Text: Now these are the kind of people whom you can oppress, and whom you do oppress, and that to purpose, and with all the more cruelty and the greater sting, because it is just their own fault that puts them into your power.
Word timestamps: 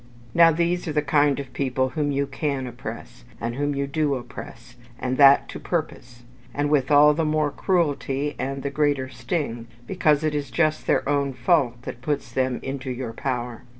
Now 0.33 0.49
these 0.51 0.87
are 0.87 0.93
the 0.93 1.03
kind 1.03 1.39
of 1.39 1.53
people 1.53 1.89
whom 1.89 2.11
you 2.11 2.25
can 2.25 2.65
oppress, 2.65 3.23
and 3.39 3.53
whom 3.53 3.75
you 3.75 3.85
do 3.85 4.15
oppress, 4.15 4.75
and 4.97 5.15
that 5.17 5.47
to 5.49 5.59
purpose, 5.59 6.23
and 6.55 6.71
with 6.71 6.89
all 6.89 7.13
the 7.13 7.23
more 7.23 7.51
cruelty 7.51 8.35
and 8.39 8.63
the 8.63 8.71
greater 8.71 9.09
sting, 9.09 9.67
because 9.85 10.23
it 10.23 10.33
is 10.33 10.49
just 10.49 10.87
their 10.87 11.07
own 11.07 11.33
fault 11.33 11.83
that 11.83 12.01
puts 12.01 12.31
them 12.31 12.59
into 12.63 12.89
your 12.89 13.13
power. 13.13 13.61